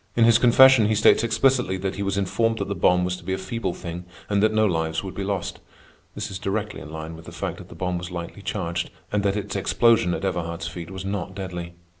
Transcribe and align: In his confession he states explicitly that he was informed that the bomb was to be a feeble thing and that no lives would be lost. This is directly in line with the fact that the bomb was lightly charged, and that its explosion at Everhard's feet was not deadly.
In 0.15 0.25
his 0.25 0.39
confession 0.39 0.87
he 0.87 0.95
states 0.95 1.23
explicitly 1.23 1.77
that 1.77 1.93
he 1.93 2.01
was 2.01 2.17
informed 2.17 2.57
that 2.57 2.67
the 2.67 2.73
bomb 2.73 3.05
was 3.05 3.15
to 3.17 3.23
be 3.23 3.33
a 3.33 3.37
feeble 3.37 3.75
thing 3.75 4.05
and 4.29 4.41
that 4.41 4.51
no 4.51 4.65
lives 4.65 5.03
would 5.03 5.13
be 5.13 5.23
lost. 5.23 5.59
This 6.15 6.31
is 6.31 6.39
directly 6.39 6.81
in 6.81 6.89
line 6.89 7.15
with 7.15 7.25
the 7.25 7.31
fact 7.31 7.59
that 7.59 7.69
the 7.69 7.75
bomb 7.75 7.99
was 7.99 8.09
lightly 8.09 8.41
charged, 8.41 8.89
and 9.11 9.21
that 9.21 9.37
its 9.37 9.55
explosion 9.55 10.15
at 10.15 10.25
Everhard's 10.25 10.65
feet 10.67 10.89
was 10.89 11.05
not 11.05 11.35
deadly. 11.35 11.75